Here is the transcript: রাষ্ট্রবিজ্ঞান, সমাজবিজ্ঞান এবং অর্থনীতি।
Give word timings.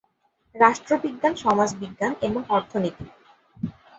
রাষ্ট্রবিজ্ঞান, 0.55 1.33
সমাজবিজ্ঞান 1.43 2.13
এবং 2.21 2.41
অর্থনীতি। 2.49 3.05